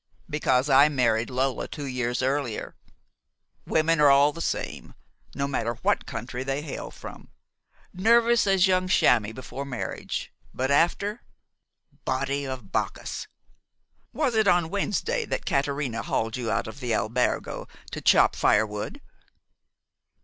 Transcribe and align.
"Because 0.27 0.67
I 0.67 0.89
married 0.89 1.29
Lola 1.29 1.67
two 1.67 1.85
years 1.85 2.23
earlier. 2.23 2.75
Women 3.67 4.01
are 4.01 4.09
all 4.09 4.33
the 4.33 4.41
same, 4.41 4.95
no 5.35 5.47
matter 5.47 5.75
what 5.83 6.07
country 6.07 6.43
they 6.43 6.63
hail 6.63 6.89
from 6.89 7.29
nervous 7.93 8.47
as 8.47 8.65
young 8.65 8.87
chamois 8.87 9.31
before 9.31 9.63
marriage 9.63 10.33
but 10.55 10.71
after! 10.71 11.21
Body 12.03 12.47
of 12.47 12.71
Bacchus! 12.71 13.27
Was 14.11 14.33
it 14.33 14.47
on 14.47 14.71
Wednesday 14.71 15.23
that 15.25 15.45
Caterina 15.45 16.01
hauled 16.01 16.35
you 16.35 16.49
out 16.49 16.65
of 16.65 16.79
the 16.79 16.95
albergo 16.95 17.67
to 17.91 18.01
chop 18.01 18.35
firewood?" 18.35 19.01